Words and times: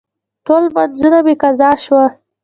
ټول 0.45 0.61
لمونځونه 0.67 1.19
مې 1.25 1.33
قضا 1.41 1.69
شوه. 1.83 2.05